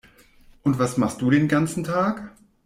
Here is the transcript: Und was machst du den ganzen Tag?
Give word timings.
Und 0.63 0.79
was 0.79 0.97
machst 0.97 1.21
du 1.21 1.29
den 1.29 1.47
ganzen 1.47 1.83
Tag? 1.83 2.33